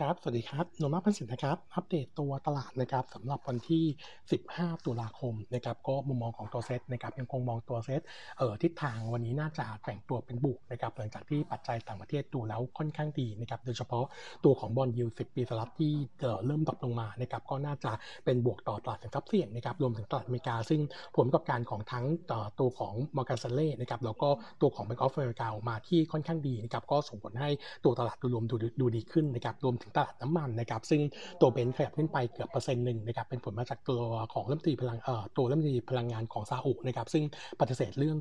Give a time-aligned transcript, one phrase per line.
[0.00, 3.84] ครับ สวัสดีครับนนท์พันสินนะครับ อัปเดตตัวตลาดนะครับสำหรับวันที่
[4.34, 8.00] 15 ตุลาคมนะครับ ก็มุมมองของตัวเซตนะครับ ยังคงมองตัวเซต
[8.38, 14.04] เอ่อทิศทางวันนี้น่าจะแกว่งตัวเป็นบวกนะครับ หลังจากที่ปัจจัยต่างประเทศดูแล้วค่อนข้างดีนะครับ โดยเฉพาะ
[14.44, 17.92] ตัวของ bond yield 10ปีสหรัฐที่เอ่อเริ่ม drop ลงมานะครับ ก็น่าจะ
[18.24, 20.80] เป็นบวกต่อตลาดสินทรัพย์เสี่ยงนะครับ รวมถึงตลาดอเมริกา ซึ่ง
[21.16, 24.28] ผลประกอบการของทั้งเอ่อตัวของ Morgan Stanley นะครับ แล้วก็
[24.60, 27.50] ตัวของ Bank of America ออกมาที่ค่อนข้างดีนะครับ ก็ส่งผลให้
[27.84, 31.00] ตัวตลาดโดยรวมดูดูดีขึ้นนะครับ รวมถึงตลาดน้ำมันนะครับซึ่ง
[31.40, 34.00] ตัว Brent ขยับขึ้นไปเกือบเปอร์เซ็นต์หนึ่งนะครับเป็นผลมาจากตัว
[34.34, 37.24] ของรัฐมนตรีพลังเอ่อตัวรัฐมนตรีพลังงานของซาอุนะครับซึ่ง
[37.60, 38.16] ปฏิเสธเรื่อง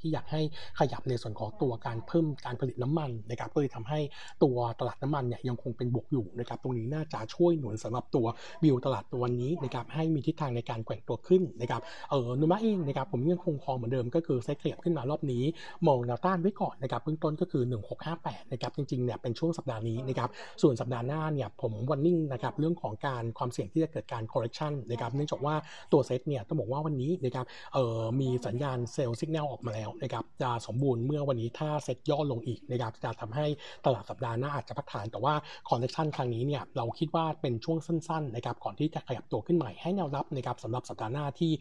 [0.00, 0.40] ที่อยากให้
[0.78, 4.00] ขยับในส่วนของตัวการเพิ่มการผลิตน้ำมันนะครับก็เลยทำให้
[4.42, 8.26] ตัวตลาดน้ำมันเนี่ยยังคงเป็นบวกอยู่นะครับตรงนี้น่าจะช่วยหนุนสำหรับตัว
[8.64, 11.80] วิวตลาดตัววันนี้นะครับให้มีทิศทางในการแกว่งตัวขึ้นนะครับ
[12.10, 15.44] เออโนมูระเองนะครับผมยังคงมองเหมือนเดิมก็คือเซ็ตขยับขึ้นมารอบนี้
[15.86, 17.62] มองแนวต้านไว้ก่อนนะครับเบื้องต้นก็คือ
[18.08, 20.28] 1658นะครับจริงๆเนี่ยเป็นช่วงสัปดาห์นี้นะครับ
[20.62, 25.54] ส่วนสัปดาห์หน้าเนี่ยผมวันนิ่งนะครับเรื่องของการความเสี่ยงที่จะเกิดการ correction นะครับเนื่องจากว่า
[25.92, 33.46] ตัวเซ็ตเนี่ยต้องบอกว่าวันนี้นะครับเออมีสัญญาณเซลล์สัญญาณออกมาแล้วนะครับจะสมบูรณ์เมื่อวันนี้ถ้าเซ็ตย่อลงอีกนะครับจะทำให้
[33.86, 35.34] ตลาดสัปดาห์หน้าอาจจะพักฐาน แต่ว่า
[35.68, 41.52] correction ครั้งนี้เนี่ยเราคิดว่าเป็นช่วงสั้นๆนะครับก่อนที่จะขยับตัวขึ้นใหม่ให้แนวรับนะครับสำหรับสัปดาห์หน้าที่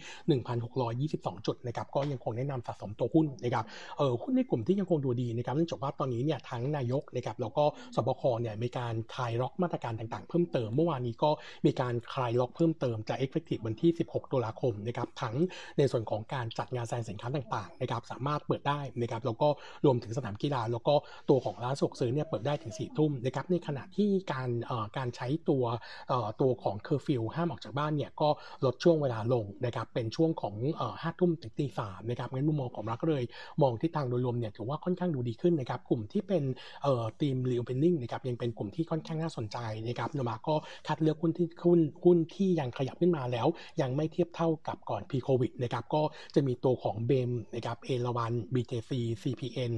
[0.97, 3.65] 1,622 จุดนะครับก็ยังคงแนะนำสะสมตัวหุ้นนะครับ
[3.97, 11.29] เออหุ้นในกลุ่มที่ยังคงดูดีนะครับเนื่องจากว่าตอนนี้เนี่ยทั้งนายกนะครับแล้วก็สบคเนี่ยมีการคลายล็อกมาตรการต่างๆ เพิ่มเติมเมื่อวานนี้ก็
[11.65, 15.35] มีการคลายล็อกเพิ่มเติมจะ effective วันที่ 16 ตุลาคมนะครับทั้ง
[15.77, 19.47] ในส่วนของการจัดงานแสดงสินค้าต่างๆนะครับสามารถเปิดได้นะครับแล้วก็
[19.85, 20.95] รวมถึงสนามกีฬา แล้วก็
[21.29, 24.49] ตัวของร้านสะดวกซื้อเนี่ยเปิดได้ถึง4ทุ่มนะครับในขณะที่การ
[24.97, 25.63] การใช้ตัว
[26.41, 28.29] ตัวของเคอร์ฟิวห้ามออกจากบ้านเนี่ยก็
[28.65, 30.55] ลดช่วงเวลาลงนะครับเป็นช่วงของ
[31.01, 33.23] ห้าทุ่มถึงตีสามนะครับงั้นมุมมองของเราก็เลย
[33.61, 36.43] มองที่ทางโดยรวมเนี่ยถือว่าค่อนข้างดูดีขึ้นนะครับกลุ่มที่เป็น
[36.83, 39.57] เอ่อ theme reopening นะครับยังเป็นกลุ่มที่ค่อนข้างน่าสนใจ
[39.87, 40.55] นะครับโนมูระก็
[40.87, 43.47] คัดเลือกหุ้นที่หุ้นหุ้นที่ยังขยับขึ้นมาแล้ว
[43.81, 46.01] ยังไม่เทียบเท่ากับก่อน p ีโควิดนะครับก็
[46.35, 48.91] จะมีตัวของ BEM นะครับเอราวัณ BJC
[49.21, 49.73] CPN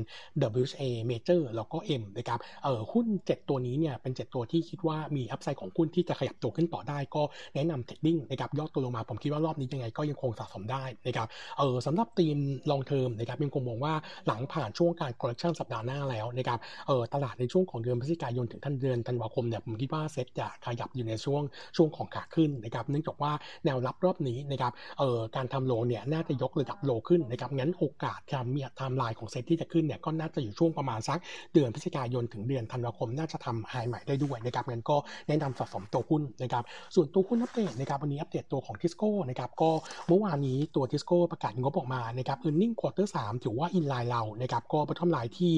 [0.62, 7.23] WHA Major แล้วก็ M นะครับเออหุ้น 7 ตัวนี้เนี่ยเป็น 7 ตัวที่คิดว่ามี upside ของหุ้นที่จะขยับตัวขึ้นต่อได้ก็
[7.56, 12.38] แนะนำ trading นะครับย่อตัวลงมาผมคิดว่ารอบนี้ยังไงก็ยังคงสะสมได้นะครับเออสำหรับธีม
[12.72, 13.94] long term นะครับยังคงมองว่า
[14.28, 21.41] หลังผ่านช่วงการ correction สัปดาห์หน้าแล้วนะครับเออตลาดในช่วงของเดือนพฤศจิกายนถึงทันเดือนธันวาคมเนี่ยผมคิดว่าเซ็ตจะขยับอยู่ในช่วง
[21.78, 23.31] ช่วงของขาขึ้นนะครับเนื่องจากว่า
[23.66, 31.19] แนวรับรอบนี้นะครับเออการทำ low เนี่ยน่าจะยกระดับ low ขึ้นนะครับงั้นโอกาสการมีไทม์ไลน์ของเซตที่จะขึ้นเนี่ยก็น่าจะอยู่ช่วงประมาณสัก
[31.53, 34.97] เดือนพฤศจิกายนถึงเดือนธันวาคมน่าจะทำ high ใหม่ได้ด้วยนะครับงั้นก็
[35.28, 36.63] แนะนำสะสมตัวหุ้นนะครับ
[36.96, 39.69] ส่วนตัวหุ้นอัปเดตนะครับวันนี้อัปเดตตัวของทิสโก้นะครับก็
[40.07, 45.52] เมื่อวานนี้ตัวทิสโก้ประกาศงบออกมานะครับ earning quarter สามถือว่า in line เรานะครับก็ bottom line ที่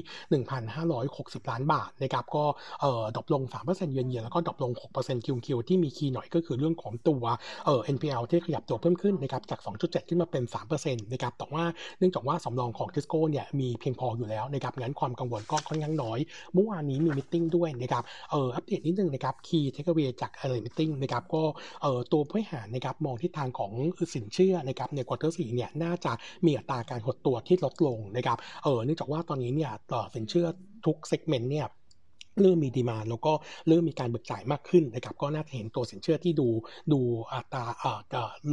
[0.84, 2.44] 1,560 ล้านบาทนะครับก็
[2.82, 7.24] เอ่อ drop ลง 3%เยือนเยียแล้วก็ drop ลง 6% Q Q ที่มี key หน่อยก็คือเรื่องของตัว
[7.66, 11.64] เอ่อ NPL ที่ขยับตัวเพิ่มขึ้นนะครับจาก 2.7 ขึ้นมาเป็น 3%นะครับแต่ว่า
[12.00, 16.20] เนื่องจากว่าสำรองของทิสโก้เนี่ยมีเพียงพออยู่แล้วนะครับงั้นความกังวลก็ค่อนข้างน้อย
[16.54, 21.44] เมื่อวานนี้มี meeting ด้วยนะครับเอ่ออัปเดตนิดนึงนะครับ key takeaway จาก analyst meeting นะครับก็
[21.82, 23.72] เอ่อตัวผู้บริหารนะครับมองทิศทางของ
[24.16, 26.12] สินเชื่อนะครับใน quarter สี่เนี่ยน่าจะ
[26.46, 29.72] มีอัตราการหดตัวที่ลดลงนะครับเออเนื่องจากว่าตอนนี้เนี่ย
[30.16, 30.48] สินเชื่อ
[30.86, 31.68] ทุก segment เนี่ย
[32.42, 33.34] เริ่มมี demand แล้วก็
[33.68, 36.48] เริ่มมีการเบิกจ่ายมากขึ้นนะครับก็น่าจะเห็นตัวสินเชื่อที่ดู
[36.92, 37.00] ดู
[37.34, 37.64] อัตรา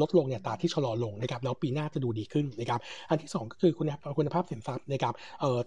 [0.00, 3.86] ลดลงเนี่ยตาที่ชะลอลงนะครับแล้วปีหน้าจะดูดีขึ้นนะครับอันที่ 2 ก็คือคุณ
[4.18, 5.14] คุณภาพสินทรัพย์นะครับ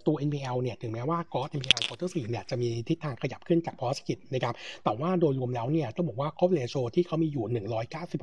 [0.06, 4.54] ตัว NPL เนี่ยถึงแม้ว่ากอส NPL ควอเตอร์สี่เนี่ยจะมีทิศทางขยับขึ้นจากพอสกิจนะครับ
[4.84, 7.44] แต่ว่าโดยรวมแล้วเนี่ยต้องบอกว่า coverage ratio ที่เขามีอยู่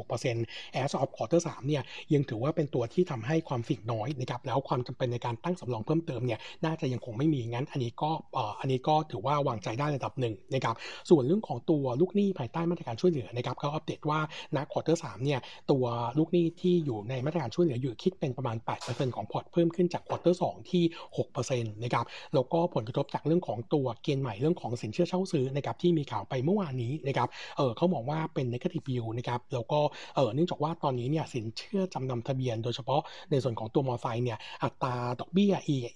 [0.01, 1.83] 196% as of quarter 3เนี่ย
[2.13, 8.11] ยังถือว่าเป็นตัวที่ทำให้ความเสี่ยงน้อยนะครับแล้วความจำเป็นในการตั้งสำรองเพิ่มเติมเนี่ยน่าจะยังคงไม่มีงั้นอันนี้ก็
[8.59, 10.75] อันนี้ก็ถือว่าวางใจได้ระดับหนึ่งนะครับ
[11.09, 14.19] ส่วนเรื่องของตัวลูกหนี้ภายใต้มาตรการช่วยเหลือนะครับเขาอัปเดตว่า
[14.55, 15.39] ณ quarter สามเนี่ย
[15.71, 15.85] ตัว
[16.17, 20.83] ลูกหนี้ที่อยู่ในมาตรการช่วยเหลืออยู่คิดเป็นประมาณ 8%ของพอร์ตเพิ่มขึ้นจาก quarter สองที่
[21.27, 29.79] 6%นะครับแล้วก็ผลกระทบจากเรื่องของตัวเกณฑ์ใหม่เรื่องของสินเชื่อเช่าซื้อนะครับที่มีข่าวไปเมื่อวานนี้นะครับเออเขามองว่าเป็น negative view นะครับแล้วก็
[30.15, 33.01] เออเนื่องจากว่าตอนนี้เนี่ยสินเชื่อจำนำทะเบียน โดยเฉพาะ
[33.31, 35.53] ในส่วนของตัวมอไซค์เนี่ยอัตราดอกเบี้ย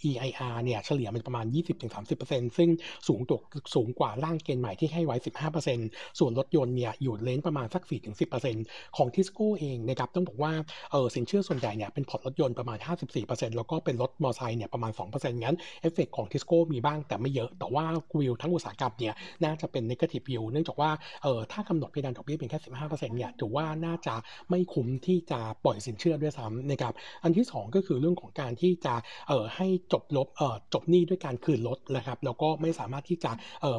[0.10, 1.46] EIR เนี่ยเฉลี่ยมันประมาณ
[2.02, 2.70] 20-30%ซึ่ง
[3.08, 3.38] สูงตัว
[3.76, 5.18] สูงกว่าร่างเกณฑ์ใหม่ที่ให้ไว้
[5.68, 7.84] 15%ส่วนรถยนต์เนี่ยอยู่ range ประมาณสัก
[8.40, 10.52] 4-10%ของทิสโก้เองนะครับต้องบอกว่า
[10.92, 12.78] เออสินเชื่อส่วนใหญ่เนี่ยเป็นพอร์ตรถยนต์ประมาณ
[13.18, 17.86] 54%แล้วก็เป็นรถมอเตอร์ไซค์เนี่ยประมาณ 2%งั้นเอฟเฟกของทิสโก้มีบ้างแต่ไม่เยอะ แต่ว่า
[18.20, 19.14] วิวทั้งอุตสาหกรรมเนี่ย
[19.44, 20.92] น่าจะเป็น negative view เนื่องจากว่า
[21.24, 24.16] เออถ้ากำหนดเพดานดอกเบี้ยเพียงแค่ 15%เนี่ยถือว่าน่าจะ
[24.50, 28.94] ไม่คุ้มที่จะปล่อยสินเชื่อด้วยซ้ำนะครับอันที่ 2 ก็คือเรื่องของการที่จะ
[29.30, 33.32] เออให้จบลบเออจบหนี้ด้วยการคืนรถนะครับแล้วก็ไม่สามารถที่จะ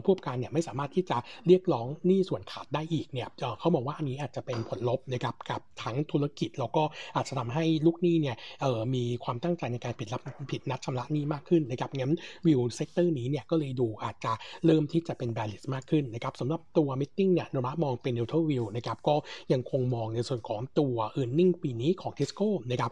[0.04, 6.82] ผู้ประกอบการเนี่ยไม่สามารถที่จะเรียกร้องหนี้ส่วนขาดได้อีกเนี่ยเขาบอกว่าอันนี้อาจจะเป็นผลลบนะครับกับทั้งธุรกิจแล้วก็
[7.16, 10.20] อาจจะทำให้ลูกหนี้เนี่ยเอ่อมีความตั้งใจในการผิดรับ
[10.50, 12.12] ผิดนัดชำระหนี้มากขึ้นนะครับงั้น
[12.46, 14.32] view sector นี้เนี่ยก็เลยดูอาจจะ
[14.66, 19.14] เริ่มที่จะเป็น bearish มากขึ้นนะครับสำหรับตัว meeting เนี่ยโนมูระมองเป็น neutral view นะครับก็
[19.52, 22.90] ยังคงมองในส่วนของตัว e a r n i n g ปีนี้ของ Tisco นะครับ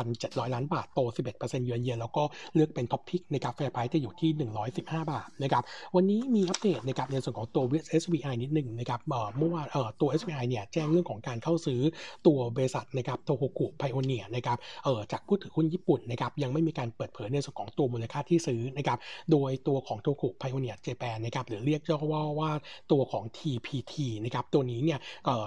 [0.00, 2.22] 6,700 ล้านบาทโต 11%เยือนเยียแล้วก็
[2.54, 4.30] เลือกเป็น top pick นะครับ fair price จะอยู่ที่
[4.70, 5.62] 115 บาทนะครับ
[5.94, 7.64] วันนี้มีอัปเดตนะครับในส่วนของตัว
[8.02, 9.00] SVI นิดหนึ่งนะครับ
[9.38, 9.66] เมื่อวาน
[10.00, 11.80] ตัว SVI เนี่ยแจ้งเรื่องของการเข้าซื้อ
[12.26, 18.98] ตัวบริษัทนะครับโทโฮกุไพโอเนียนะครับเออจากผู้ถือหุ้นญี่ปุ่นนะครับยังไม่มีการเปิดเผยในส่วนของตัวมูลค่าที่ซื้อนะครับ
[19.30, 22.50] โดยตัวของโทโฮกุไพโอเนียเจแปนนะครับหรือเรียกย่อว่าว่า
[22.92, 23.94] ตัวของ TPT
[24.24, 24.98] นะครับตัวนี้เนี่ย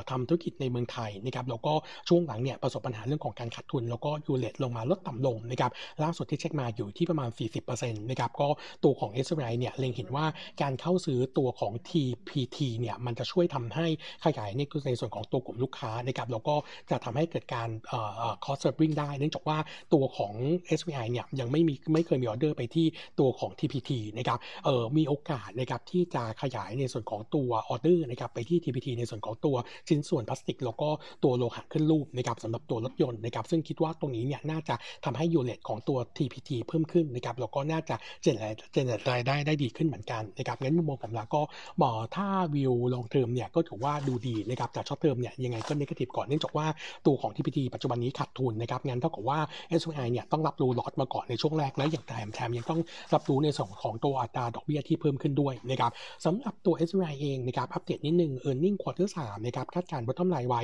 [0.10, 1.74] ทำธุรกิจในเมืองไทยนะครับแล้วก็
[2.08, 5.72] ช่วงหลังเนี่ยประสบปัญหาเรื่องของการขาดทุน แล้วก็ U-rate ลงมาลดต่ำลงนะครับ
[6.04, 7.30] ล่าสุดที่เช็คมาอยู่ที่ประมาณ
[7.66, 8.48] 40%นะครับก็
[8.84, 10.26] ตัวของ SVI เนี่ยเล็งเห็นว่า
[10.62, 13.88] การการเข้าซื้อตัวของ TPT เนี่ยมันจะช่วยทำให้
[14.26, 16.56] ขยายในในส่วนของตัวกลุ่มลูกค้านะครับแล้วก็
[16.90, 19.58] จะทำให้เกิดการเอ่อ cost saving ได้ เนื่องจากว่า
[19.94, 20.34] ตัวของ
[20.80, 22.86] SVI เนี่ยยังไม่มีไม่เคยมีออเดอร์ไปที่
[23.20, 29.56] ตัวของ TPT นะครับเออมีโอกาสนะครับที่จะขยายในส่วนของตัวออเดอร์นะครับไปที่ TPT ในส่วนของตัว
[29.88, 30.90] ชิ้นส่วนพลาสติก แล้วก็
[31.24, 34.76] ตัวโลหะขึ้นรูปนะครับสำหรับตัวรถยนต์นะครับซึ่งคิดว่าตรงนี้เนี่ยน่าจะ
[35.06, 41.42] ทำให้ U-rate ของตัว TPT เพิ่มขึ้นนะครับแล้วก็น่าจะ generate generate รายได้ได้ดีขึ้นเหมือนกันนะครับงั้นมุมมองผมแล้วก็
[41.82, 46.68] บอถ้า view long term เนี่ยก็ถือว่าดูดีนะครับแต่ short term เนี่ยยังไงก็ negative ก่อนเนื่องจากว่า
[47.06, 49.40] ตัวของ TPT ปัจจุบันนี้ขาดทุนนะครับงั้นเท่ากับว่า
[49.80, 52.82] SVI เนี่ยต้องรับรู้ loss มาก่อนในช่วงแรกและอย่างแถมแถมยังต้อง
[53.14, 55.92] รับรู้ในส่วนของตัวอัตราดอกเบี้ยที่เพิ่มขึ้นด้วยนะครับ
[56.26, 60.62] สำหรับตัว SVI เองนะครับอัปเดตนิดนึง e a r n i n g ควอเตอร์สามนะครับคาดการณ์ bottom line ไว้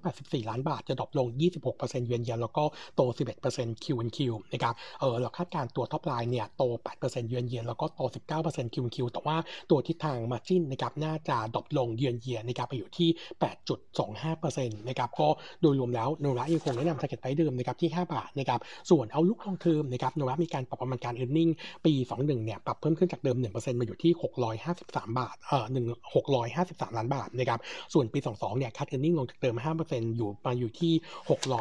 [0.00, 1.28] 184 ล้านบาทจะ drop ลง
[1.68, 2.64] 26%เยือนเยียแล้วก็
[2.96, 3.02] โต
[3.42, 3.86] 11% Q
[4.16, 4.18] Q
[4.52, 6.62] นะครับเออเราคาดการณ์ตัว top line เนี่ยโต
[7.00, 8.00] 8%เยือนเยียแล้วก็โต
[8.38, 9.36] 19% Q Q แต่ว่า่า
[9.70, 13.08] ตัวทิศทาง margin นะครับน่าจะ drop ลง year on year นะครับไปอยู่ที่
[13.88, 15.28] 8.25%นะครับก็
[15.62, 18.60] โดยรวมแล้วโนมูระยังคงแนะนำ target price เดิมนะครับที่ 5 บาทนะครับ
[18.90, 21.50] ส่วน outlook long term นะครับโนมูระมีการปรับประมาณการ e a r n i n g
[21.84, 24.12] ปี 21 เนี่ยปรับเพิ่มขึ้นจากเดิม 1%มาอยู่ที่
[24.64, 27.58] 653 บาทเอ่อ1 653 ล้านบาทนะครับ
[27.92, 29.56] ส่วนปี 22 เนี่ยคัด e a r n i n g ลงจากเดิม
[29.86, 30.92] 5%อยู่มาอยู่ที่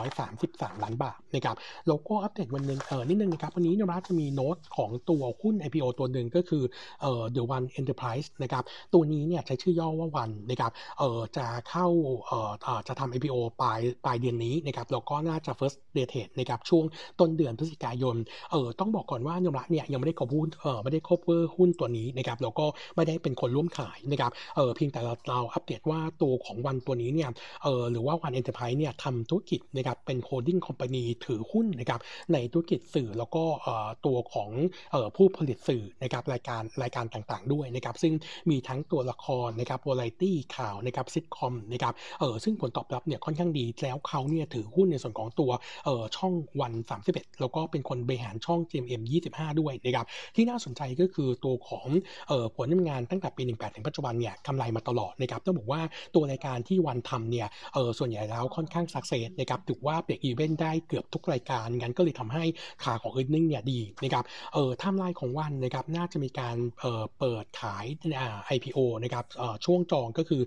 [0.07, 1.56] 633 ล้านบาทนะครับ
[1.88, 6.63] แล้วก็อัปเดตวันนึงเออนิดนึงนะครับวันนี้โนราจะมีโน้ตของตัวหุ้น IPO ตัวหนึ่งก็คือ
[7.01, 8.63] เอ่อ The One Enterprise นะครับ
[8.94, 11.88] ตัวนี้เนี่ยใช้ชื่อย่อว่าวันนะครับ เอ่อ จะเข้า
[12.27, 12.39] เอ่
[12.77, 16.83] อจะทำ IPO ปลาย ปลายเดือนนี้นะครับ แล้วก็น่าจะ first day trade นะครับ ช่วง
[17.19, 18.15] ต้นเดือนพฤศจิกายน
[18.51, 21.19] เออต้องบอกก่อนว่าโนมูระเนี่ยยังไม่ได้ครอบหุ้น เออไม่ได้ครอบ
[21.57, 22.65] หุ้นตัวนี้นะครับ แล้วก็
[22.95, 27.29] ไม่ได้เป็นคนร่วมขายนะครับ เออเพียงแต่เราเราอัปเดตว่าตัวของวันตัวนี้เนี่ย
[27.63, 32.00] เออหรือว่าวันเอ็นเตอร์ไพรส์เนี่ยทำธุรกิจนะครับ เป็น holding company ถือหุ้นนะครับ
[32.33, 34.50] ในธุรกิจสื่อแล้วก็เออตัวของ
[34.91, 38.13] เออผู้ผลิตสื่อนะครับรายการรายการต่างด้วยนะครับซึ่ง
[38.49, 45.51] มีทั้งตัวละครนะครับวาไรตี้ข่าวนะครับซิทคอมนะครับเออซึ่งผลตอบรับเนี่ยค่อนข้างดีแล้วเขาเนี่ยถือหุ้นในส่วนของตัว
[45.85, 46.73] เออช่องวัน
[47.07, 49.01] 31 แล้วก็เป็นคนบริหารช่อง GMM
[49.31, 50.05] 25 ด้วยนะครับ
[50.35, 51.87] ที่น่าสนใจก็คือตัวของ
[52.27, 55.81] เออผลงานตั้งแต่ปี 18 ถึงปัจจุบันเนี่ยกำไรมาตลอดนะครับต้องบอกว่า
[56.15, 62.43] ตัวรายการที่วันทำเนี่ยเออส่วนใหญ่แล้วค่อนข้าง success นะครับถือว่า break even ได้เกือบทุกรายการงั้นก็เลยทำให้
[62.83, 64.23] ขาของ e a r n i n g เนี่ยดีนะครับ
[64.53, 67.28] เออไทม์ไลน์ของวันนะครับน่าจะมีการเออเปิด
[67.59, 67.85] ขาย
[68.19, 69.25] อ่า IPO นะครับ
[69.65, 70.42] ช่วงจองก็คือ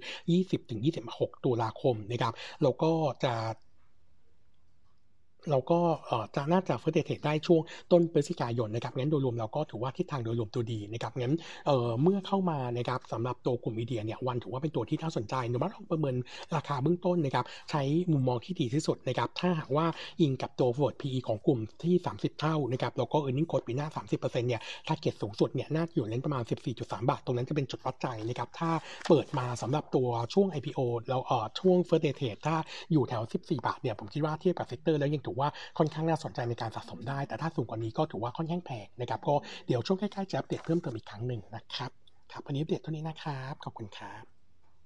[0.70, 2.92] 20-26 ตุลาคมนะครับแล้วก็
[3.24, 3.34] จะ
[5.50, 5.78] เราก็
[6.36, 7.60] จะน่าจะ first trade ได้ช่วง
[7.92, 11.34] ต้นพฤศจิกายนนะครับงั้นโดยรวมเราก็ถือว่าทิศทางโดยรวมตัวดีนะครับงั้น
[11.66, 16.16] เมื่อเข้ามานะครับสำหรับตัวกลุ่ม media เนี่ยวันถือว่าเป็นตัวที่น่าสนใจเรามาลองประเมิน
[16.54, 17.82] ราคาเบื้องต้นนะครับใช้
[18.12, 19.86] มุมมองที่ดีที่สุดนะครับถ้าหากว่า
[20.20, 26.42] อิงกับตัว forward PE ของกลุ่มที่ 30 เท่านะครับแล้วก็ earning growth ปีหน้า 30%เนี่ย target สูงสุดเนี่ยน่าจะอยู่ range ประมาณ
[26.76, 28.70] 14.3 บาท ตรงนั้นจะเป็นจุดวัดใจนะครับถ้า
[29.08, 32.56] เปิดมาสำหรับตัวช่วง IPO แล้วเอ่อช่วง first day trade ถ้า
[32.92, 39.34] อยู่แถว 14 บาทเนี่ยผมคิดว่าเทียบกับ sector แล้วยังถือว่าค่อนข้างน่าสนใจในการสะสมได้ แต่ถ้าสูงกว่านี้ก็ถือว่าค่อนข้างแพงนะครับก็
[39.66, 41.90] เดี๋ยวช่วงใกล้ๆจะอัปเดตเพิ่มเติมอีกครั้งหนึ่งนะครับ
[42.32, 44.31] ครับวันนี้อัปเดตเท่านี้นะครับขอบคุณครับ